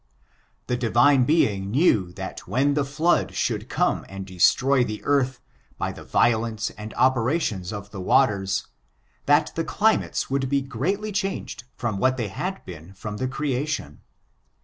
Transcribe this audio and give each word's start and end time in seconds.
The 0.65 0.75
Divine 0.77 1.25
Being 1.25 1.69
knew 1.69 2.11
that 2.13 2.47
when 2.47 2.73
the 2.73 2.83
flood 2.83 3.35
should 3.35 3.61
1 3.65 3.69
< 3.69 3.69
FOUTDNEtf, 3.69 3.69
Olf 3.69 3.69
THK 3.69 3.69
NEGRO 3.69 3.93
RACE. 3.93 4.07
77 4.09 4.09
oome 4.09 4.15
and 4.15 4.25
destroy 4.25 4.83
the 4.83 5.03
earth, 5.03 5.41
by 5.77 5.91
the 5.91 6.03
violence 6.03 6.69
and 6.71 6.93
ope 6.97 7.15
rations 7.17 7.71
of 7.71 7.91
the 7.91 8.01
waters, 8.01 8.67
that 9.27 9.51
the 9.53 9.63
climates 9.63 10.27
would 10.31 10.49
be 10.49 10.63
greatly 10.63 11.11
changed 11.11 11.65
from 11.75 11.99
what 11.99 12.17
they 12.17 12.29
had 12.29 12.65
been 12.65 12.95
from 12.95 13.17
the 13.17 13.27
creation. 13.27 14.01